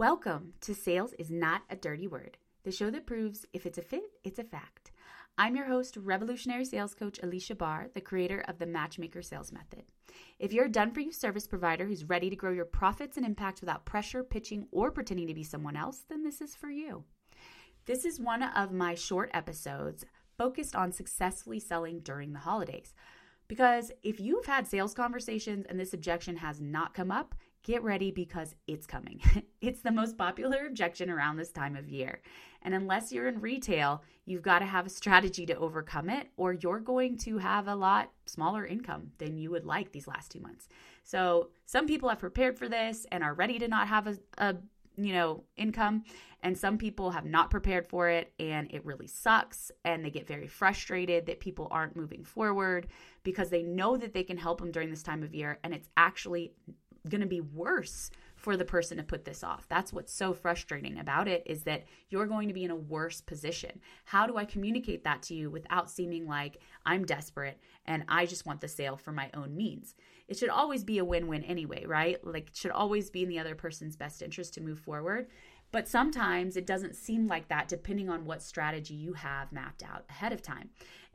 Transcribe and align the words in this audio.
Welcome 0.00 0.54
to 0.62 0.74
Sales 0.74 1.12
is 1.18 1.30
Not 1.30 1.60
a 1.68 1.76
Dirty 1.76 2.06
Word, 2.06 2.38
the 2.64 2.72
show 2.72 2.88
that 2.88 3.04
proves 3.04 3.44
if 3.52 3.66
it's 3.66 3.76
a 3.76 3.82
fit, 3.82 4.04
it's 4.24 4.38
a 4.38 4.44
fact. 4.44 4.92
I'm 5.36 5.54
your 5.54 5.66
host, 5.66 5.98
revolutionary 5.98 6.64
sales 6.64 6.94
coach 6.94 7.20
Aleasha 7.22 7.54
Barr, 7.54 7.88
the 7.92 8.00
creator 8.00 8.42
of 8.48 8.58
the 8.58 8.64
Matchmaker 8.64 9.20
Sales 9.20 9.52
Method. 9.52 9.82
If 10.38 10.54
you're 10.54 10.64
a 10.64 10.72
done 10.72 10.92
for 10.92 11.00
you 11.00 11.12
service 11.12 11.46
provider 11.46 11.84
who's 11.84 12.08
ready 12.08 12.30
to 12.30 12.34
grow 12.34 12.50
your 12.50 12.64
profits 12.64 13.18
and 13.18 13.26
impact 13.26 13.60
without 13.60 13.84
pressure, 13.84 14.24
pitching, 14.24 14.68
or 14.72 14.90
pretending 14.90 15.26
to 15.26 15.34
be 15.34 15.44
someone 15.44 15.76
else, 15.76 16.06
then 16.08 16.24
this 16.24 16.40
is 16.40 16.56
for 16.56 16.70
you. 16.70 17.04
This 17.84 18.06
is 18.06 18.18
one 18.18 18.42
of 18.42 18.72
my 18.72 18.94
short 18.94 19.30
episodes 19.34 20.06
focused 20.38 20.74
on 20.74 20.92
successfully 20.92 21.60
selling 21.60 22.00
during 22.00 22.32
the 22.32 22.38
holidays. 22.38 22.94
Because 23.48 23.92
if 24.02 24.18
you've 24.18 24.46
had 24.46 24.66
sales 24.66 24.94
conversations 24.94 25.66
and 25.68 25.78
this 25.78 25.92
objection 25.92 26.36
has 26.36 26.58
not 26.58 26.94
come 26.94 27.10
up, 27.10 27.34
get 27.62 27.82
ready 27.82 28.10
because 28.10 28.54
it's 28.66 28.86
coming. 28.86 29.20
it's 29.60 29.82
the 29.82 29.92
most 29.92 30.16
popular 30.16 30.66
objection 30.66 31.10
around 31.10 31.36
this 31.36 31.52
time 31.52 31.76
of 31.76 31.88
year. 31.88 32.20
And 32.62 32.74
unless 32.74 33.10
you're 33.10 33.28
in 33.28 33.40
retail, 33.40 34.02
you've 34.26 34.42
got 34.42 34.58
to 34.58 34.66
have 34.66 34.86
a 34.86 34.90
strategy 34.90 35.46
to 35.46 35.56
overcome 35.56 36.10
it, 36.10 36.28
or 36.36 36.52
you're 36.52 36.80
going 36.80 37.16
to 37.18 37.38
have 37.38 37.68
a 37.68 37.74
lot 37.74 38.10
smaller 38.26 38.66
income 38.66 39.12
than 39.18 39.38
you 39.38 39.50
would 39.50 39.64
like 39.64 39.92
these 39.92 40.06
last 40.06 40.30
two 40.30 40.40
months. 40.40 40.68
So 41.04 41.48
some 41.66 41.86
people 41.86 42.08
have 42.08 42.18
prepared 42.18 42.58
for 42.58 42.68
this 42.68 43.06
and 43.10 43.24
are 43.24 43.34
ready 43.34 43.58
to 43.58 43.68
not 43.68 43.88
have 43.88 44.06
a, 44.06 44.18
a 44.38 44.56
you 44.96 45.12
know, 45.12 45.44
income. 45.56 46.04
And 46.42 46.56
some 46.56 46.78
people 46.78 47.10
have 47.10 47.24
not 47.24 47.50
prepared 47.50 47.88
for 47.88 48.08
it 48.08 48.32
and 48.38 48.70
it 48.72 48.84
really 48.84 49.06
sucks. 49.06 49.70
And 49.84 50.04
they 50.04 50.10
get 50.10 50.26
very 50.26 50.46
frustrated 50.46 51.26
that 51.26 51.40
people 51.40 51.68
aren't 51.70 51.96
moving 51.96 52.24
forward 52.24 52.88
because 53.22 53.50
they 53.50 53.62
know 53.62 53.96
that 53.96 54.14
they 54.14 54.24
can 54.24 54.36
help 54.36 54.60
them 54.60 54.72
during 54.72 54.90
this 54.90 55.02
time 55.02 55.22
of 55.22 55.34
year. 55.34 55.58
And 55.64 55.74
it's 55.74 55.88
actually 55.96 56.52
going 57.08 57.20
to 57.20 57.26
be 57.26 57.40
worse 57.40 58.10
for 58.36 58.56
the 58.56 58.64
person 58.64 58.96
to 58.96 59.02
put 59.02 59.24
this 59.24 59.44
off. 59.44 59.68
That's 59.68 59.92
what's 59.92 60.12
so 60.12 60.32
frustrating 60.32 60.98
about 60.98 61.28
it 61.28 61.42
is 61.44 61.62
that 61.64 61.84
you're 62.08 62.26
going 62.26 62.48
to 62.48 62.54
be 62.54 62.64
in 62.64 62.70
a 62.70 62.76
worse 62.76 63.20
position. 63.20 63.80
How 64.04 64.26
do 64.26 64.38
I 64.38 64.46
communicate 64.46 65.04
that 65.04 65.22
to 65.24 65.34
you 65.34 65.50
without 65.50 65.90
seeming 65.90 66.26
like 66.26 66.58
I'm 66.86 67.04
desperate 67.04 67.58
and 67.86 68.04
I 68.08 68.24
just 68.24 68.46
want 68.46 68.62
the 68.62 68.68
sale 68.68 68.96
for 68.96 69.12
my 69.12 69.30
own 69.34 69.56
means? 69.56 69.94
It 70.26 70.38
should 70.38 70.48
always 70.48 70.84
be 70.84 70.98
a 70.98 71.04
win-win 71.04 71.44
anyway, 71.44 71.84
right? 71.84 72.24
Like 72.24 72.48
it 72.48 72.56
should 72.56 72.70
always 72.70 73.10
be 73.10 73.24
in 73.24 73.28
the 73.28 73.38
other 73.38 73.54
person's 73.54 73.96
best 73.96 74.22
interest 74.22 74.54
to 74.54 74.62
move 74.62 74.78
forward. 74.78 75.26
But 75.72 75.86
sometimes 75.86 76.56
it 76.56 76.66
doesn't 76.66 76.96
seem 76.96 77.28
like 77.28 77.48
that 77.48 77.68
depending 77.68 78.08
on 78.08 78.24
what 78.24 78.42
strategy 78.42 78.94
you 78.94 79.12
have 79.12 79.52
mapped 79.52 79.82
out 79.82 80.04
ahead 80.08 80.32
of 80.32 80.42
time. 80.42 80.70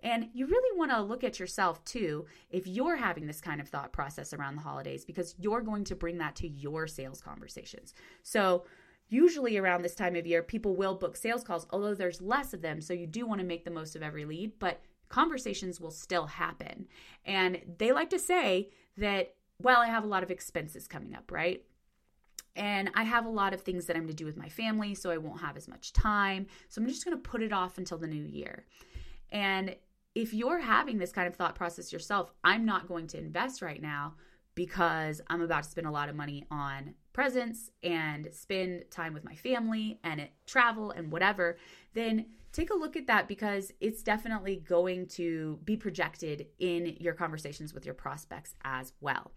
And 0.06 0.30
you 0.34 0.45
really 0.45 0.78
want 0.78 0.92
to 0.92 1.02
look 1.02 1.23
at 1.23 1.39
yourself 1.39 1.84
too 1.84 2.28
if 2.52 2.67
you're 2.67 2.95
having 2.95 3.25
this 3.25 3.42
kind 3.42 3.59
of 3.59 3.67
thought 3.67 3.92
process 3.92 4.34
around 4.34 4.56
the 4.56 4.61
holidays 4.61 5.03
because 5.03 5.34
you're 5.39 5.64
going 5.64 5.84
to 5.86 5.95
bring 5.95 6.20
that 6.20 6.36
to 6.38 6.48
your 6.48 6.86
sales 6.86 7.22
conversations. 7.22 7.95
So, 8.22 8.66
usually 9.09 9.58
around 9.58 9.81
this 9.81 9.95
time 9.95 10.16
of 10.16 10.28
year, 10.28 10.44
people 10.44 10.76
will 10.76 10.94
book 10.94 11.17
sales 11.17 11.44
calls, 11.44 11.66
although 11.72 11.95
there's 11.95 12.22
less 12.22 12.53
of 12.53 12.61
them. 12.61 12.81
So, 12.81 12.94
you 12.94 13.08
do 13.08 13.26
want 13.26 13.42
to 13.42 13.48
make 13.48 13.66
the 13.66 13.72
most 13.72 13.95
of 13.95 14.03
every 14.03 14.26
lead, 14.26 14.59
but 14.59 14.80
conversations 15.09 15.81
will 15.81 15.89
still 15.89 16.28
happen. 16.28 16.88
And 17.26 17.59
they 17.80 17.92
like 17.92 18.11
to 18.11 18.20
say 18.20 18.70
that, 18.98 19.33
well, 19.59 19.81
I 19.81 19.88
have 19.88 20.03
a 20.03 20.08
lot 20.08 20.22
of 20.22 20.30
expenses 20.30 20.88
coming 20.88 21.16
up, 21.16 21.31
right? 21.31 21.64
and 22.58 22.89
I 22.95 23.03
have 23.03 23.26
a 23.26 23.30
lot 23.30 23.53
of 23.53 23.59
things 23.59 23.86
that 23.86 23.98
I'm 23.98 24.03
going 24.03 24.16
to 24.16 24.16
do 24.16 24.26
with 24.26 24.38
my 24.38 24.48
family, 24.48 24.95
so 24.95 25.11
I 25.11 25.17
won't 25.17 25.42
have 25.42 25.58
as 25.58 25.67
much 25.67 25.92
time. 25.92 26.48
So 26.70 26.81
I'm 26.81 26.88
just 26.88 27.03
going 27.03 27.17
to 27.17 27.22
put 27.22 27.42
it 27.42 27.52
off 27.52 27.78
until 27.78 27.98
the 27.98 28.08
new 28.08 28.23
year. 28.23 28.66
And 29.30 29.76
if 30.16 30.33
you're 30.33 30.59
having 30.59 30.97
this 30.97 31.11
kind 31.11 31.27
of 31.27 31.35
thought 31.35 31.55
process 31.55 31.91
yourself, 31.91 32.31
I'm 32.44 32.66
not 32.66 32.88
going 32.88 33.08
to 33.08 33.17
invest 33.17 33.61
right 33.61 33.81
now 33.81 34.16
because 34.55 35.21
I'm 35.27 35.41
about 35.41 35.63
to 35.63 35.69
spend 35.69 35.85
a 35.85 35.91
lot 35.91 36.08
of 36.08 36.16
money 36.16 36.45
on 36.49 36.95
presents 37.11 37.69
and 37.83 38.30
spend 38.31 38.86
time 38.89 39.13
with 39.13 39.25
my 39.25 39.36
family 39.36 39.99
and 40.03 40.27
travel 40.45 40.91
and 40.91 41.11
whatever, 41.11 41.58
then 41.93 42.27
take 42.53 42.69
a 42.69 42.75
look 42.75 42.95
at 42.95 43.08
that 43.08 43.27
because 43.27 43.73
it's 43.81 44.02
definitely 44.02 44.55
going 44.55 45.08
to 45.08 45.59
be 45.65 45.75
projected 45.75 46.48
in 46.59 46.95
your 46.99 47.14
conversations 47.14 47.73
with 47.73 47.86
your 47.86 47.93
prospects 47.93 48.55
as 48.64 48.93
well. 49.02 49.31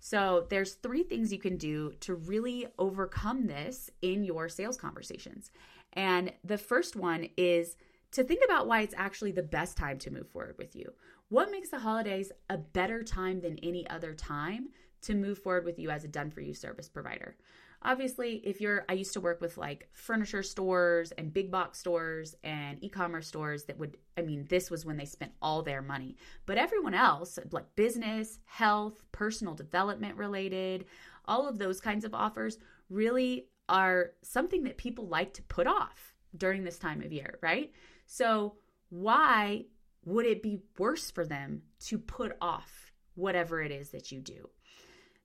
So, 0.00 0.46
there's 0.50 0.74
three 0.74 1.02
things 1.02 1.32
you 1.32 1.38
can 1.38 1.56
do 1.56 1.94
to 2.00 2.14
really 2.14 2.66
overcome 2.78 3.46
this 3.46 3.88
in 4.02 4.22
your 4.22 4.50
sales 4.50 4.76
conversations. 4.76 5.50
And 5.94 6.32
the 6.42 6.58
first 6.58 6.94
one 6.94 7.28
is 7.38 7.76
to 8.14 8.24
think 8.24 8.42
about 8.44 8.66
why 8.66 8.80
it's 8.80 8.94
actually 8.96 9.32
the 9.32 9.42
best 9.42 9.76
time 9.76 9.98
to 9.98 10.10
move 10.10 10.28
forward 10.28 10.54
with 10.56 10.76
you. 10.76 10.92
What 11.28 11.50
makes 11.50 11.70
the 11.70 11.80
holidays 11.80 12.30
a 12.48 12.56
better 12.56 13.02
time 13.02 13.40
than 13.40 13.58
any 13.62 13.88
other 13.90 14.14
time 14.14 14.68
to 15.02 15.14
move 15.14 15.38
forward 15.38 15.64
with 15.64 15.78
you 15.78 15.90
as 15.90 16.04
a 16.04 16.08
done 16.08 16.30
for 16.30 16.40
you 16.40 16.54
service 16.54 16.88
provider? 16.88 17.36
Obviously, 17.82 18.36
if 18.44 18.60
you're, 18.60 18.84
I 18.88 18.94
used 18.94 19.12
to 19.14 19.20
work 19.20 19.40
with 19.40 19.58
like 19.58 19.88
furniture 19.92 20.44
stores 20.44 21.12
and 21.12 21.34
big 21.34 21.50
box 21.50 21.80
stores 21.80 22.34
and 22.44 22.82
e 22.82 22.88
commerce 22.88 23.26
stores 23.26 23.64
that 23.64 23.78
would, 23.78 23.98
I 24.16 24.22
mean, 24.22 24.46
this 24.48 24.70
was 24.70 24.86
when 24.86 24.96
they 24.96 25.04
spent 25.04 25.32
all 25.42 25.62
their 25.62 25.82
money. 25.82 26.16
But 26.46 26.56
everyone 26.56 26.94
else, 26.94 27.38
like 27.50 27.74
business, 27.74 28.38
health, 28.44 29.02
personal 29.12 29.54
development 29.54 30.16
related, 30.16 30.86
all 31.26 31.48
of 31.48 31.58
those 31.58 31.80
kinds 31.80 32.04
of 32.04 32.14
offers 32.14 32.58
really 32.88 33.48
are 33.68 34.12
something 34.22 34.62
that 34.64 34.78
people 34.78 35.08
like 35.08 35.34
to 35.34 35.42
put 35.42 35.66
off 35.66 36.14
during 36.36 36.64
this 36.64 36.78
time 36.78 37.02
of 37.02 37.12
year, 37.12 37.38
right? 37.42 37.72
So, 38.06 38.56
why 38.90 39.66
would 40.04 40.26
it 40.26 40.42
be 40.42 40.60
worse 40.78 41.10
for 41.10 41.26
them 41.26 41.62
to 41.80 41.98
put 41.98 42.36
off 42.40 42.92
whatever 43.14 43.62
it 43.62 43.70
is 43.70 43.90
that 43.90 44.12
you 44.12 44.20
do? 44.20 44.50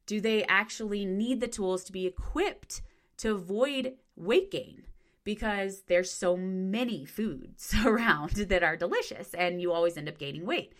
Do 0.05 0.21
they 0.21 0.43
actually 0.45 1.05
need 1.05 1.39
the 1.39 1.47
tools 1.47 1.83
to 1.85 1.91
be 1.91 2.07
equipped 2.07 2.81
to 3.17 3.35
avoid 3.35 3.93
weight 4.15 4.51
gain? 4.51 4.83
Because 5.23 5.83
there's 5.87 6.11
so 6.11 6.35
many 6.35 7.05
foods 7.05 7.75
around 7.85 8.31
that 8.31 8.63
are 8.63 8.75
delicious 8.75 9.33
and 9.33 9.61
you 9.61 9.71
always 9.71 9.97
end 9.97 10.09
up 10.09 10.17
gaining 10.17 10.45
weight. 10.45 10.73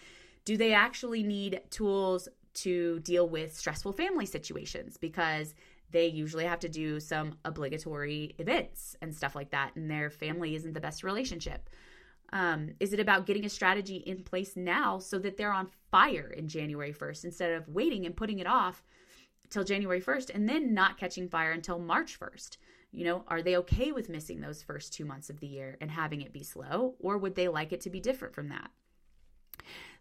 Do 0.45 0.57
they 0.57 0.73
actually 0.73 1.21
need 1.21 1.61
tools 1.69 2.27
to 2.55 2.99
deal 3.01 3.29
with 3.29 3.55
stressful 3.55 3.93
family 3.93 4.25
situations? 4.25 4.97
Because 4.97 5.53
they 5.91 6.07
usually 6.07 6.45
have 6.45 6.59
to 6.59 6.69
do 6.69 6.99
some 6.99 7.37
obligatory 7.45 8.35
events 8.37 8.95
and 9.01 9.15
stuff 9.15 9.35
like 9.35 9.51
that, 9.51 9.75
and 9.75 9.89
their 9.89 10.09
family 10.09 10.55
isn't 10.55 10.73
the 10.73 10.79
best 10.79 11.03
relationship. 11.03 11.69
Um, 12.31 12.71
is 12.79 12.93
it 12.93 12.99
about 12.99 13.25
getting 13.25 13.45
a 13.45 13.49
strategy 13.49 13.97
in 13.97 14.23
place 14.23 14.55
now 14.55 14.99
so 14.99 15.19
that 15.19 15.37
they're 15.37 15.53
on 15.53 15.69
fire 15.91 16.33
in 16.35 16.47
January 16.47 16.93
1st 16.93 17.25
instead 17.25 17.53
of 17.53 17.67
waiting 17.67 18.05
and 18.05 18.15
putting 18.15 18.39
it 18.39 18.47
off 18.47 18.83
till 19.49 19.63
January 19.63 20.01
1st 20.01 20.31
and 20.33 20.47
then 20.47 20.73
not 20.73 20.97
catching 20.97 21.27
fire 21.27 21.51
until 21.51 21.79
March 21.79 22.19
1st? 22.19 22.57
You 22.91 23.05
know, 23.05 23.23
are 23.27 23.41
they 23.41 23.57
okay 23.57 23.91
with 23.91 24.09
missing 24.09 24.41
those 24.41 24.63
first 24.63 24.93
two 24.93 25.05
months 25.05 25.29
of 25.29 25.39
the 25.39 25.47
year 25.47 25.77
and 25.79 25.91
having 25.91 26.21
it 26.21 26.33
be 26.33 26.43
slow, 26.43 26.95
or 26.99 27.17
would 27.17 27.35
they 27.35 27.47
like 27.47 27.71
it 27.71 27.81
to 27.81 27.89
be 27.89 27.99
different 27.99 28.33
from 28.33 28.49
that? 28.49 28.71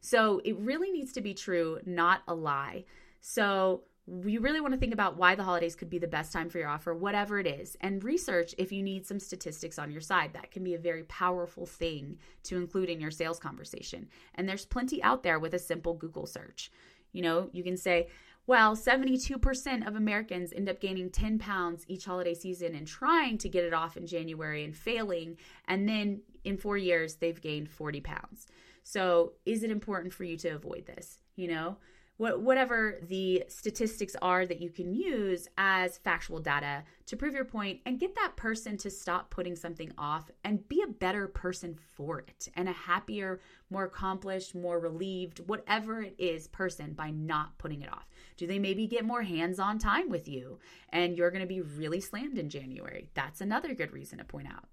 So 0.01 0.41
it 0.45 0.57
really 0.59 0.91
needs 0.91 1.13
to 1.13 1.21
be 1.21 1.35
true, 1.35 1.81
not 1.85 2.23
a 2.29 2.35
lie. 2.35 2.85
So 3.21 3.83
you 4.25 4.41
really 4.41 4.61
want 4.61 4.75
to 4.75 4.81
think 4.81 4.93
about 4.93 5.17
why 5.17 5.35
the 5.35 5.43
holidays 5.43 5.75
could 5.75 5.91
be 5.91 5.99
the 5.99 6.07
best 6.07 6.33
time 6.33 6.49
for 6.49 6.59
your 6.59 6.69
offer, 6.69 6.95
whatever 6.95 7.39
it 7.39 7.47
is, 7.47 7.77
and 7.81 8.03
research 8.03 8.55
if 8.57 8.73
you 8.73 8.83
need 8.83 9.07
some 9.07 9.21
statistics 9.21 9.79
on 9.79 9.91
your 9.91 10.01
side. 10.01 10.33
That 10.33 10.51
can 10.51 10.65
be 10.65 10.75
a 10.75 10.79
very 10.79 11.03
powerful 11.05 11.67
thing 11.67 12.19
to 12.45 12.57
include 12.57 12.89
in 12.89 13.01
your 13.01 13.11
sales 13.11 13.39
conversation. 13.39 14.09
And 14.35 14.49
there's 14.49 14.65
plenty 14.65 15.03
out 15.03 15.23
there 15.23 15.39
with 15.39 15.55
a 15.55 15.59
simple 15.59 15.95
Google 15.95 16.27
search. 16.27 16.71
You 17.13 17.23
know, 17.23 17.51
you 17.53 17.63
can 17.63 17.77
say, 17.77 18.09
well, 18.47 18.75
72% 18.75 19.87
of 19.87 19.95
Americans 19.95 20.55
end 20.55 20.71
up 20.71 20.81
gaining 20.81 21.11
10 21.11 21.39
pounds 21.39 21.85
each 21.87 22.07
holiday 22.07 22.35
season 22.35 22.75
and 22.75 22.87
trying 22.87 23.37
to 23.39 23.49
get 23.49 23.65
it 23.65 23.75
off 23.75 23.99
in 23.99 24.07
January 24.07 24.65
and 24.65 24.75
failing. 24.75 25.37
And 25.67 25.87
then 25.87 26.23
in 26.45 26.57
four 26.57 26.79
years, 26.79 27.17
they've 27.17 27.41
gained 27.41 27.69
40 27.69 28.01
pounds. 28.01 28.47
So, 28.85 29.33
is 29.45 29.65
it 29.65 29.71
important 29.71 30.15
for 30.15 30.25
you 30.25 30.39
to 30.39 30.49
avoid 30.49 30.87
this? 30.87 31.19
You 31.37 31.49
know, 31.49 31.77
what, 32.19 32.41
whatever 32.41 32.99
the 33.03 33.45
statistics 33.49 34.15
are 34.21 34.45
that 34.45 34.61
you 34.61 34.71
can 34.71 34.93
use 34.93 35.49
as 35.57 35.99
factual 35.99 36.41
data 36.41 36.83
to 37.07 37.17
prove 37.17 37.33
your 37.33 37.45
point 37.45 37.81
and 37.87 38.01
get 38.01 38.15
that 38.17 38.37
person 38.37 38.77
to 38.77 38.91
stop 38.91 39.31
putting 39.31 39.55
something 39.57 39.91
off 39.97 40.31
and 40.45 40.69
be 40.69 40.83
a 40.83 40.93
better 40.93 41.29
person 41.29 41.79
for 41.97 42.19
it 42.19 42.49
and 42.55 42.69
a 42.69 42.73
happier, 42.73 43.41
more 43.71 43.85
accomplished, 43.85 44.55
more 44.55 44.81
relieved, 44.81 45.39
whatever 45.47 46.03
it 46.03 46.17
is 46.19 46.49
person 46.49 46.93
by 46.93 47.11
not 47.11 47.57
putting 47.57 47.83
it 47.83 47.93
off. 47.93 48.09
Do 48.37 48.49
they 48.49 48.59
maybe 48.59 48.89
get 48.89 49.05
more 49.05 49.23
hands 49.23 49.61
on 49.61 49.79
time 49.79 50.11
with 50.11 50.27
you 50.29 50.59
and 50.91 51.17
you're 51.17 51.31
going 51.31 51.43
to 51.43 51.47
be 51.47 51.61
really 51.61 52.01
slammed 52.01 52.37
in 52.37 52.51
January? 52.51 53.09
That's 53.15 53.41
another 53.41 53.75
good 53.75 53.93
reason 53.93 54.19
to 54.19 54.25
point 54.25 54.49
out. 54.49 54.65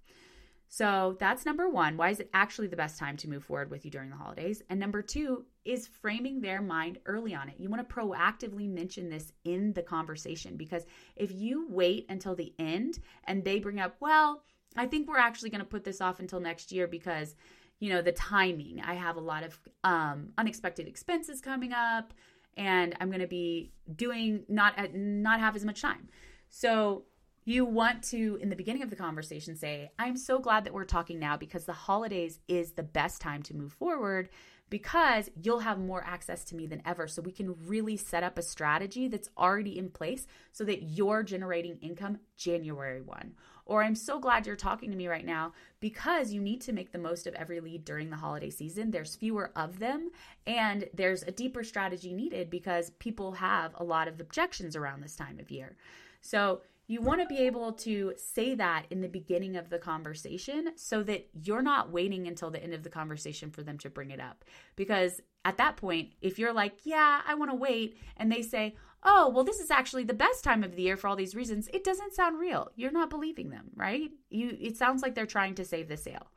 So 0.68 1.16
that's 1.20 1.46
number 1.46 1.68
one. 1.68 1.96
Why 1.96 2.10
is 2.10 2.18
it 2.18 2.28
actually 2.34 2.66
the 2.66 2.76
best 2.76 2.98
time 2.98 3.16
to 3.18 3.30
move 3.30 3.44
forward 3.44 3.70
with 3.70 3.84
you 3.84 3.90
during 3.92 4.10
the 4.10 4.16
holidays? 4.16 4.62
And 4.68 4.80
number 4.80 5.00
two 5.00 5.44
is 5.66 5.86
framing 5.86 6.40
their 6.40 6.62
mind 6.62 6.98
early 7.06 7.34
on 7.34 7.48
it. 7.48 7.56
You 7.58 7.68
want 7.68 7.86
to 7.86 7.94
proactively 7.94 8.68
mention 8.68 9.10
this 9.10 9.32
in 9.44 9.72
the 9.72 9.82
conversation 9.82 10.56
because 10.56 10.86
if 11.16 11.32
you 11.32 11.66
wait 11.68 12.06
until 12.08 12.34
the 12.34 12.54
end 12.58 12.98
and 13.24 13.44
they 13.44 13.58
bring 13.58 13.80
up, 13.80 13.96
well, 14.00 14.42
I 14.76 14.86
think 14.86 15.08
we're 15.08 15.18
actually 15.18 15.50
going 15.50 15.60
to 15.60 15.66
put 15.66 15.84
this 15.84 16.00
off 16.00 16.20
until 16.20 16.40
next 16.40 16.70
year 16.70 16.86
because, 16.86 17.34
you 17.80 17.90
know, 17.90 18.02
the 18.02 18.12
timing, 18.12 18.80
I 18.84 18.94
have 18.94 19.16
a 19.16 19.20
lot 19.20 19.42
of 19.42 19.58
um, 19.84 20.28
unexpected 20.38 20.86
expenses 20.86 21.40
coming 21.40 21.72
up 21.72 22.12
and 22.56 22.94
I'm 23.00 23.08
going 23.08 23.20
to 23.20 23.26
be 23.26 23.72
doing 23.94 24.44
not 24.48 24.94
not 24.94 25.40
have 25.40 25.56
as 25.56 25.64
much 25.64 25.82
time. 25.82 26.08
So 26.48 27.04
you 27.46 27.64
want 27.64 28.02
to, 28.02 28.38
in 28.42 28.50
the 28.50 28.56
beginning 28.56 28.82
of 28.82 28.90
the 28.90 28.96
conversation, 28.96 29.56
say, 29.56 29.92
I'm 30.00 30.16
so 30.16 30.40
glad 30.40 30.64
that 30.64 30.74
we're 30.74 30.84
talking 30.84 31.20
now 31.20 31.36
because 31.36 31.64
the 31.64 31.72
holidays 31.72 32.40
is 32.48 32.72
the 32.72 32.82
best 32.82 33.20
time 33.20 33.42
to 33.44 33.54
move 33.54 33.72
forward 33.72 34.28
because 34.68 35.30
you'll 35.40 35.60
have 35.60 35.78
more 35.78 36.02
access 36.04 36.42
to 36.46 36.56
me 36.56 36.66
than 36.66 36.82
ever. 36.84 37.06
So 37.06 37.22
we 37.22 37.30
can 37.30 37.54
really 37.64 37.96
set 37.96 38.24
up 38.24 38.36
a 38.36 38.42
strategy 38.42 39.06
that's 39.06 39.30
already 39.38 39.78
in 39.78 39.90
place 39.90 40.26
so 40.50 40.64
that 40.64 40.82
you're 40.82 41.22
generating 41.22 41.78
income 41.80 42.18
January 42.36 43.00
1. 43.00 43.34
Or 43.64 43.84
I'm 43.84 43.94
so 43.94 44.18
glad 44.18 44.44
you're 44.44 44.56
talking 44.56 44.90
to 44.90 44.96
me 44.96 45.06
right 45.06 45.24
now 45.24 45.52
because 45.78 46.32
you 46.32 46.40
need 46.40 46.62
to 46.62 46.72
make 46.72 46.90
the 46.90 46.98
most 46.98 47.28
of 47.28 47.34
every 47.34 47.60
lead 47.60 47.84
during 47.84 48.10
the 48.10 48.16
holiday 48.16 48.50
season. 48.50 48.90
There's 48.90 49.14
fewer 49.14 49.52
of 49.54 49.78
them, 49.78 50.10
and 50.48 50.88
there's 50.94 51.22
a 51.22 51.30
deeper 51.30 51.62
strategy 51.62 52.12
needed 52.12 52.50
because 52.50 52.90
people 52.98 53.32
have 53.32 53.70
a 53.76 53.84
lot 53.84 54.08
of 54.08 54.20
objections 54.20 54.74
around 54.74 55.00
this 55.00 55.14
time 55.14 55.38
of 55.38 55.52
year. 55.52 55.76
So 56.20 56.62
you 56.88 57.00
want 57.00 57.20
to 57.20 57.26
be 57.26 57.38
able 57.38 57.72
to 57.72 58.12
say 58.16 58.54
that 58.54 58.86
in 58.90 59.00
the 59.00 59.08
beginning 59.08 59.56
of 59.56 59.70
the 59.70 59.78
conversation 59.78 60.70
so 60.76 61.02
that 61.02 61.28
you're 61.32 61.62
not 61.62 61.90
waiting 61.90 62.28
until 62.28 62.50
the 62.50 62.62
end 62.62 62.74
of 62.74 62.84
the 62.84 62.90
conversation 62.90 63.50
for 63.50 63.62
them 63.62 63.76
to 63.78 63.90
bring 63.90 64.10
it 64.10 64.20
up. 64.20 64.44
Because 64.76 65.20
at 65.44 65.56
that 65.56 65.76
point, 65.76 66.10
if 66.20 66.38
you're 66.38 66.52
like, 66.52 66.74
yeah, 66.84 67.22
I 67.26 67.34
want 67.34 67.50
to 67.50 67.56
wait, 67.56 67.98
and 68.16 68.30
they 68.30 68.42
say, 68.42 68.76
oh, 69.02 69.30
well, 69.30 69.44
this 69.44 69.60
is 69.60 69.70
actually 69.70 70.04
the 70.04 70.14
best 70.14 70.44
time 70.44 70.62
of 70.62 70.76
the 70.76 70.82
year 70.82 70.96
for 70.96 71.08
all 71.08 71.16
these 71.16 71.34
reasons, 71.34 71.68
it 71.72 71.84
doesn't 71.84 72.14
sound 72.14 72.38
real. 72.38 72.70
You're 72.76 72.92
not 72.92 73.10
believing 73.10 73.50
them, 73.50 73.70
right? 73.74 74.10
You 74.30 74.56
it 74.60 74.76
sounds 74.76 75.02
like 75.02 75.14
they're 75.14 75.26
trying 75.26 75.54
to 75.56 75.64
save 75.64 75.88
the 75.88 75.96
sale. 75.96 76.30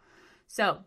So 0.48 0.80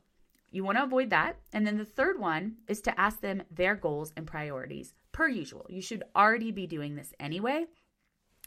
you 0.51 0.65
want 0.65 0.79
to 0.79 0.85
avoid 0.85 1.11
that. 1.11 1.39
And 1.53 1.67
then 1.67 1.79
the 1.79 1.85
third 1.85 2.19
one 2.19 2.57
is 2.69 2.81
to 2.83 3.01
ask 3.01 3.21
them 3.21 3.43
their 3.51 3.75
goals 3.75 4.13
and 4.17 4.27
priorities 4.27 4.95
per 5.13 5.29
usual. 5.29 5.67
You 5.69 5.83
should 5.83 6.05
already 6.15 6.53
be 6.53 6.67
doing 6.67 6.95
this 6.95 7.13
anyway. 7.19 7.67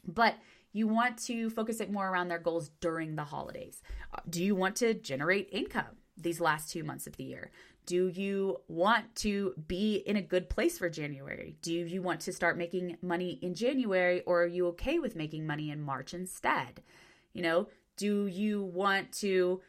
But 0.07 0.35
you 0.75 0.89
want 0.89 1.17
to 1.17 1.49
focus 1.49 1.79
it 1.79 1.89
more 1.89 2.09
around 2.09 2.27
their 2.27 2.37
goals 2.37 2.69
during 2.81 3.15
the 3.15 3.23
holidays. 3.23 3.81
Uh, 4.13 4.19
do 4.29 4.43
you 4.43 4.53
want 4.53 4.75
to 4.75 4.93
generate 4.93 5.47
income 5.49 5.95
these 6.17 6.41
last 6.41 6.69
two 6.69 6.83
months 6.83 7.07
of 7.07 7.15
the 7.15 7.23
year? 7.23 7.49
Do 7.85 8.09
you 8.09 8.57
want 8.67 9.15
to 9.17 9.53
be 9.69 9.95
in 9.95 10.17
a 10.17 10.21
good 10.21 10.49
place 10.49 10.77
for 10.77 10.89
January? 10.89 11.55
Do 11.61 11.71
you 11.71 12.01
want 12.01 12.19
to 12.21 12.33
start 12.33 12.57
making 12.57 12.97
money 13.01 13.39
in 13.41 13.55
January 13.55 14.19
or 14.23 14.43
are 14.43 14.47
you 14.47 14.67
okay 14.67 14.99
with 14.99 15.15
making 15.15 15.47
money 15.47 15.71
in 15.71 15.81
March 15.81 16.13
instead? 16.13 16.83
You 17.31 17.43
know, 17.43 17.69
do 17.95 18.27
you 18.27 18.61
want 18.61 19.13
to 19.19 19.61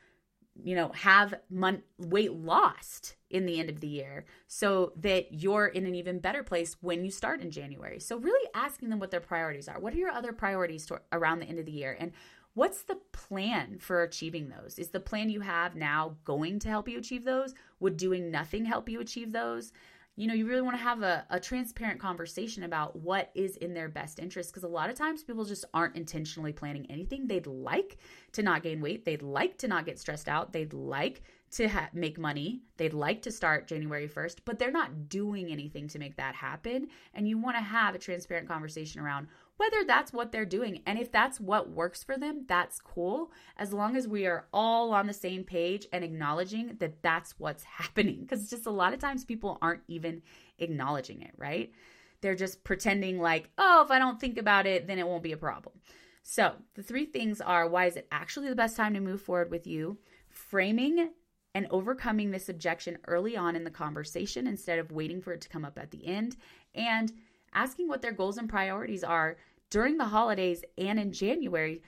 you 0.63 0.75
know, 0.75 0.91
have 0.95 1.35
mon- 1.51 1.83
weight 1.99 2.33
lost 2.33 3.17
in 3.31 3.47
the 3.47 3.59
end 3.61 3.69
of 3.69 3.81
the 3.81 3.87
year 3.87 4.25
so 4.47 4.93
that 4.97 5.33
you're 5.33 5.67
in 5.67 5.87
an 5.87 5.95
even 5.95 6.19
better 6.19 6.43
place 6.43 6.77
when 6.81 7.05
you 7.05 7.11
start 7.11 7.41
in 7.41 7.51
January. 7.51 8.01
So 8.01 8.17
really 8.19 8.49
asking 8.55 8.89
them 8.89 8.99
what 8.99 9.11
their 9.11 9.21
priorities 9.21 9.69
are. 9.69 9.81
What 9.81 9.95
are 9.95 9.99
your 9.99 10.11
other 10.11 10.33
priorities 10.33 10.87
to, 10.87 11.01
around 11.13 11.41
the 11.41 11.47
end 11.47 11.59
of 11.59 11.67
the 11.67 11.73
year 11.73 11.97
and 11.99 12.13
what's 12.55 12.83
the 12.85 12.99
plan 13.13 13.79
for 13.79 14.03
achieving 14.03 14.49
those? 14.49 14.79
Is 14.79 14.89
the 14.89 15.01
plan 15.01 15.29
you 15.29 15.41
have 15.41 15.77
now 15.77 16.17
going 16.25 16.59
to 16.61 16.69
help 16.69 16.89
you 16.89 16.99
achieve 16.99 17.25
those? 17.25 17.55
Would 17.81 17.99
doing 17.99 18.31
nothing 18.31 18.65
help 18.65 18.89
you 18.89 19.01
achieve 19.01 19.33
those? 19.33 19.73
You 20.19 20.27
know, 20.27 20.33
you 20.33 20.47
really 20.47 20.63
want 20.63 20.77
to 20.77 20.83
have 20.83 21.03
a, 21.03 21.27
a 21.29 21.39
transparent 21.39 22.01
conversation 22.01 22.63
about 22.63 22.97
what 22.97 23.31
is 23.35 23.57
in 23.59 23.75
their 23.75 23.89
best 23.89 24.19
interest 24.19 24.51
because 24.51 24.65
a 24.65 24.69
lot 24.69 24.89
of 24.89 24.97
times 24.97 25.23
people 25.23 25.45
just 25.45 25.67
aren't 25.75 25.95
intentionally 25.95 26.55
planning 26.55 26.87
anything. 26.91 27.27
They'd 27.27 27.47
like 27.47 27.99
to 28.33 28.43
not 28.43 28.63
gain 28.63 28.81
weight, 28.81 29.05
they'd 29.05 29.23
like 29.23 29.59
to 29.59 29.69
not 29.69 29.85
get 29.85 29.99
stressed 29.99 30.27
out, 30.27 30.55
they'd 30.55 30.73
like 30.73 31.23
to 31.53 31.69
ha- 31.69 31.91
make 31.93 32.19
money, 32.19 32.63
they'd 32.79 32.95
like 32.95 33.23
to 33.23 33.31
start 33.31 33.69
January 33.69 34.09
1st, 34.09 34.39
but 34.47 34.59
they're 34.59 34.71
not 34.71 35.09
doing 35.11 35.53
anything 35.53 35.87
to 35.89 35.99
make 35.99 36.17
that 36.17 36.35
happen. 36.35 36.89
And 37.15 37.29
you 37.29 37.39
want 37.39 37.57
to 37.57 37.63
have 37.63 37.95
a 37.95 37.99
transparent 37.99 38.49
conversation 38.49 39.01
around 39.01 39.29
whether 39.57 39.85
that's 39.85 40.13
what 40.13 40.33
they're 40.33 40.45
doing. 40.45 40.83
And 40.87 40.99
if 40.99 41.11
that's 41.11 41.41
what 41.41 41.71
works 41.71 42.05
for 42.05 42.17
them, 42.17 42.45
that's 42.47 42.81
cool. 42.81 43.31
As 43.57 43.73
long 43.73 43.97
as 43.97 44.07
we 44.07 44.27
are 44.27 44.47
all 44.53 44.93
on 44.93 45.07
the 45.07 45.13
same 45.13 45.45
page 45.45 45.87
and 45.93 46.05
acknowledging 46.05 46.77
that 46.79 47.03
that's 47.03 47.39
what's 47.39 47.65
happening. 47.79 48.21
Because 48.21 48.51
just 48.51 48.67
a 48.67 48.71
lot 48.71 48.93
of 48.93 49.01
times 49.01 49.25
people 49.25 49.59
aren't 49.63 49.83
even 49.89 50.23
acknowledging 50.59 51.23
it, 51.23 51.33
right? 51.37 51.73
They're 52.21 52.35
just 52.35 52.65
pretending 52.65 53.19
like, 53.19 53.51
oh, 53.59 53.83
if 53.85 53.91
I 53.91 53.99
don't 53.99 54.21
think 54.21 54.39
about 54.39 54.67
it, 54.67 54.87
then 54.87 54.99
it 54.99 55.07
won't 55.07 55.23
be 55.23 55.33
a 55.33 55.37
problem. 55.37 55.81
So 56.23 56.55
the 56.75 56.83
three 56.83 57.07
things 57.07 57.41
are 57.41 57.69
why 57.69 57.87
is 57.87 57.97
it 57.97 58.09
actually 58.11 58.49
the 58.49 58.57
best 58.57 58.77
time 58.77 58.95
to 58.95 59.01
move 59.01 59.21
forward 59.21 59.51
with 59.51 59.67
you? 59.67 59.99
Framing 60.29 61.11
and 61.55 61.67
overcoming 61.71 62.31
this 62.31 62.49
objection 62.49 62.99
early 63.07 63.37
on 63.37 63.57
in 63.57 63.65
the 63.65 63.71
conversation 63.71 64.47
instead 64.47 64.79
of 64.79 64.93
waiting 64.93 65.23
for 65.23 65.33
it 65.33 65.41
to 65.41 65.49
come 65.49 65.65
up 65.65 65.79
at 65.79 65.91
the 65.91 66.07
end. 66.07 66.37
And 66.75 67.13
asking 67.53 67.89
what 67.89 68.03
their 68.03 68.13
goals 68.13 68.39
and 68.39 68.49
priorities 68.49 69.05
are 69.05 69.37
during 69.71 69.97
the 69.97 70.05
holidays 70.05 70.63
and 70.79 70.99
in 70.99 71.13
January 71.13 71.83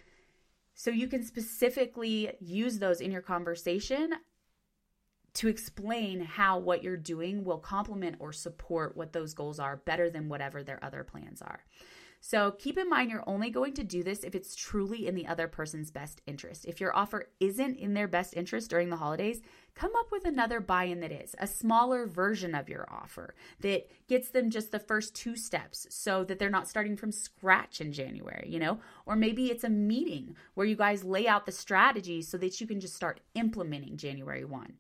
so 0.75 0.91
you 0.91 1.09
can 1.09 1.25
specifically 1.25 2.33
use 2.41 2.79
those 2.79 3.01
in 3.01 3.11
your 3.11 3.23
conversation 3.23 4.13
to 5.35 5.49
explain 5.49 6.21
how 6.21 6.59
what 6.59 6.83
you're 6.83 6.97
doing 6.97 7.45
will 7.45 7.59
complement 7.59 8.17
or 8.19 8.33
support 8.33 8.97
what 8.97 9.13
those 9.13 9.35
goals 9.35 9.59
are 9.59 9.77
better 9.77 10.09
than 10.09 10.29
whatever 10.29 10.63
their 10.63 10.83
other 10.85 11.05
plans 11.05 11.43
are. 11.43 11.65
So 12.21 12.53
keep 12.53 12.77
in 12.77 12.89
mind 12.89 13.11
you're 13.11 13.29
only 13.29 13.51
going 13.51 13.75
to 13.75 13.85
do 13.85 14.03
this 14.03 14.25
if 14.25 14.35
it's 14.35 14.55
truly 14.55 15.07
in 15.07 15.15
the 15.15 15.27
other 15.27 15.49
person's 15.49 15.91
best 15.91 16.21
interest. 16.27 16.65
If 16.67 16.81
your 16.81 16.95
offer 16.95 17.27
isn't 17.41 17.77
in 17.77 17.95
their 17.95 18.09
best 18.09 18.35
interest 18.37 18.71
during 18.71 18.91
the 18.91 18.97
holidays, 18.97 19.41
come 19.75 19.93
up 19.97 20.11
with 20.11 20.25
another 20.25 20.61
buy 20.61 20.85
in 20.85 21.01
that 21.01 21.13
is 21.13 21.35
a 21.39 21.47
smaller 21.47 22.07
version 22.07 22.55
of 22.55 22.69
your 22.69 22.87
offer 22.91 23.35
that 23.61 23.89
gets 24.09 24.31
them 24.31 24.51
just 24.51 24.73
the 24.73 24.79
first 24.79 25.15
two 25.15 25.37
steps 25.37 25.87
so 25.91 26.25
that 26.25 26.39
they're 26.39 26.51
not 26.51 26.69
starting 26.69 26.97
from 26.97 27.13
scratch 27.13 27.81
in 27.81 27.93
January, 27.93 28.49
you 28.49 28.59
know? 28.59 28.81
Or 29.07 29.15
maybe 29.15 29.47
it's 29.47 29.65
a 29.65 29.71
meeting 29.71 30.35
where 30.55 30.67
you 30.67 30.77
guys 30.77 31.05
lay 31.05 31.29
out 31.29 31.47
the 31.47 31.53
strategy 31.53 32.23
so 32.23 32.37
that 32.39 32.61
you 32.61 32.67
can 32.67 32.81
just 32.81 32.97
start 32.97 33.21
implementing 33.35 33.97
January 33.97 34.45
1. 34.45 34.75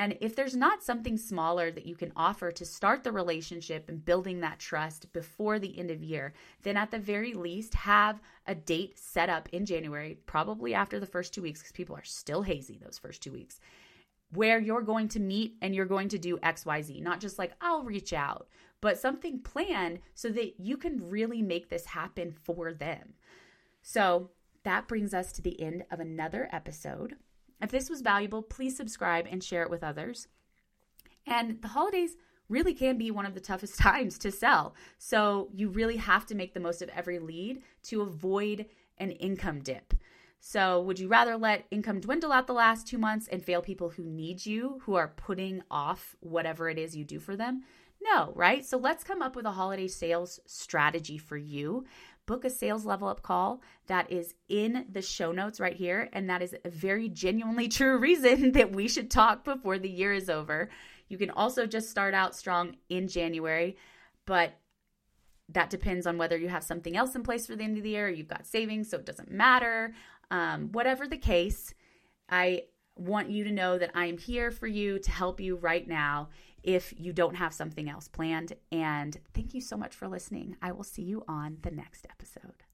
And 0.00 0.16
if 0.22 0.34
there's 0.34 0.56
not 0.56 0.82
something 0.82 1.18
smaller 1.18 1.70
that 1.70 1.84
you 1.84 1.94
can 1.94 2.10
offer 2.16 2.50
to 2.50 2.64
start 2.64 3.04
the 3.04 3.12
relationship 3.12 3.86
and 3.86 4.02
building 4.02 4.40
that 4.40 4.58
trust 4.58 5.12
before 5.12 5.58
the 5.58 5.78
end 5.78 5.90
of 5.90 6.02
year, 6.02 6.32
then 6.62 6.78
at 6.78 6.90
the 6.90 6.98
very 6.98 7.34
least 7.34 7.74
have 7.74 8.18
a 8.46 8.54
date 8.54 8.98
set 8.98 9.28
up 9.28 9.50
in 9.52 9.66
January, 9.66 10.16
probably 10.24 10.72
after 10.72 10.98
the 10.98 11.04
first 11.04 11.34
two 11.34 11.42
weeks, 11.42 11.60
because 11.60 11.72
people 11.72 11.94
are 11.94 12.02
still 12.02 12.40
hazy 12.40 12.80
those 12.82 12.98
first 12.98 13.22
two 13.22 13.30
weeks, 13.30 13.60
where 14.32 14.58
you're 14.58 14.80
going 14.80 15.08
to 15.08 15.20
meet 15.20 15.56
and 15.60 15.74
you're 15.74 15.84
going 15.84 16.08
to 16.08 16.18
do 16.18 16.38
XYZ, 16.38 17.02
not 17.02 17.20
just 17.20 17.38
like, 17.38 17.52
I'll 17.60 17.84
reach 17.84 18.14
out, 18.14 18.48
but 18.80 18.98
something 18.98 19.40
planned 19.40 19.98
so 20.14 20.30
that 20.30 20.58
you 20.58 20.78
can 20.78 21.10
really 21.10 21.42
make 21.42 21.68
this 21.68 21.84
happen 21.84 22.32
for 22.32 22.72
them. 22.72 23.12
So 23.82 24.30
that 24.64 24.88
brings 24.88 25.12
us 25.12 25.30
to 25.32 25.42
the 25.42 25.60
end 25.60 25.84
of 25.90 26.00
another 26.00 26.48
episode. 26.50 27.16
If 27.60 27.70
this 27.70 27.90
was 27.90 28.00
valuable, 28.00 28.42
please 28.42 28.76
subscribe 28.76 29.26
and 29.30 29.42
share 29.42 29.62
it 29.62 29.70
with 29.70 29.84
others. 29.84 30.28
And 31.26 31.60
the 31.62 31.68
holidays 31.68 32.16
really 32.48 32.74
can 32.74 32.98
be 32.98 33.10
one 33.10 33.26
of 33.26 33.34
the 33.34 33.40
toughest 33.40 33.78
times 33.78 34.18
to 34.18 34.30
sell. 34.30 34.74
So 34.98 35.48
you 35.54 35.68
really 35.68 35.96
have 35.96 36.26
to 36.26 36.34
make 36.34 36.54
the 36.54 36.60
most 36.60 36.82
of 36.82 36.88
every 36.90 37.18
lead 37.18 37.62
to 37.84 38.02
avoid 38.02 38.66
an 38.98 39.12
income 39.12 39.60
dip. 39.60 39.94
So, 40.42 40.80
would 40.80 40.98
you 40.98 41.06
rather 41.06 41.36
let 41.36 41.66
income 41.70 42.00
dwindle 42.00 42.32
out 42.32 42.46
the 42.46 42.54
last 42.54 42.86
two 42.86 42.96
months 42.96 43.28
and 43.28 43.44
fail 43.44 43.60
people 43.60 43.90
who 43.90 44.04
need 44.04 44.46
you, 44.46 44.80
who 44.84 44.94
are 44.94 45.08
putting 45.08 45.62
off 45.70 46.16
whatever 46.20 46.70
it 46.70 46.78
is 46.78 46.96
you 46.96 47.04
do 47.04 47.20
for 47.20 47.36
them? 47.36 47.62
No, 48.00 48.32
right? 48.34 48.64
So, 48.64 48.78
let's 48.78 49.04
come 49.04 49.20
up 49.20 49.36
with 49.36 49.44
a 49.44 49.50
holiday 49.50 49.86
sales 49.86 50.40
strategy 50.46 51.18
for 51.18 51.36
you 51.36 51.84
book 52.30 52.44
a 52.44 52.50
sales 52.50 52.84
level 52.86 53.08
up 53.08 53.22
call 53.22 53.60
that 53.88 54.10
is 54.12 54.36
in 54.48 54.86
the 54.88 55.02
show 55.02 55.32
notes 55.32 55.58
right 55.58 55.74
here. 55.74 56.08
And 56.12 56.30
that 56.30 56.42
is 56.42 56.54
a 56.64 56.70
very 56.70 57.08
genuinely 57.08 57.66
true 57.78 57.98
reason 57.98 58.52
that 58.52 58.70
we 58.70 58.86
should 58.86 59.10
talk 59.10 59.44
before 59.44 59.80
the 59.80 59.90
year 59.90 60.12
is 60.12 60.30
over. 60.30 60.70
You 61.08 61.18
can 61.18 61.30
also 61.30 61.66
just 61.66 61.90
start 61.90 62.14
out 62.14 62.36
strong 62.36 62.76
in 62.88 63.08
January, 63.08 63.76
but 64.26 64.52
that 65.48 65.70
depends 65.70 66.06
on 66.06 66.18
whether 66.18 66.36
you 66.38 66.48
have 66.48 66.62
something 66.62 66.96
else 66.96 67.16
in 67.16 67.24
place 67.24 67.48
for 67.48 67.56
the 67.56 67.64
end 67.64 67.76
of 67.76 67.82
the 67.82 67.90
year, 67.90 68.08
you've 68.08 68.28
got 68.28 68.46
savings, 68.46 68.88
so 68.88 68.98
it 68.98 69.06
doesn't 69.06 69.32
matter. 69.32 69.92
Um, 70.30 70.68
whatever 70.70 71.08
the 71.08 71.16
case, 71.16 71.74
I 72.28 72.66
want 72.94 73.28
you 73.30 73.42
to 73.42 73.50
know 73.50 73.76
that 73.76 73.90
I 73.92 74.06
am 74.06 74.18
here 74.18 74.52
for 74.52 74.68
you 74.68 75.00
to 75.00 75.10
help 75.10 75.40
you 75.40 75.56
right 75.56 75.88
now 75.88 76.28
if 76.62 76.94
you 76.96 77.12
don't 77.12 77.36
have 77.36 77.52
something 77.54 77.88
else 77.88 78.08
planned. 78.08 78.54
And 78.70 79.18
thank 79.34 79.54
you 79.54 79.60
so 79.60 79.76
much 79.76 79.94
for 79.94 80.08
listening. 80.08 80.56
I 80.60 80.72
will 80.72 80.84
see 80.84 81.02
you 81.02 81.24
on 81.28 81.58
the 81.62 81.70
next 81.70 82.06
episode. 82.10 82.64